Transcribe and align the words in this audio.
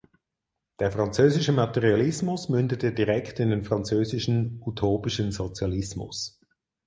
Der 0.79 0.91
französische 0.91 1.51
Materialismus 1.51 2.49
mündete 2.49 2.91
direkt 2.91 3.39
in 3.39 3.51
den 3.51 3.63
französischen 3.63 4.59
utopischen 4.65 5.31
Sozialismus. 5.31 6.39